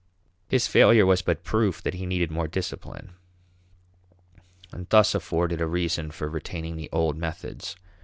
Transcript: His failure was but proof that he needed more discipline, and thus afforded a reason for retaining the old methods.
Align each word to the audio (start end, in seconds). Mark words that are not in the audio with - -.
His 0.47 0.65
failure 0.65 1.05
was 1.05 1.21
but 1.21 1.43
proof 1.43 1.83
that 1.83 1.93
he 1.93 2.07
needed 2.07 2.31
more 2.31 2.47
discipline, 2.47 3.13
and 4.73 4.89
thus 4.89 5.13
afforded 5.13 5.61
a 5.61 5.67
reason 5.67 6.09
for 6.09 6.27
retaining 6.27 6.75
the 6.75 6.89
old 6.91 7.15
methods. 7.17 7.75